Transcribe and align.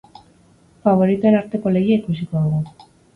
Faboritoen 0.87 1.37
arteko 1.39 1.73
lehia 1.75 1.99
ikusiko 2.01 2.41
dugu. 2.47 2.87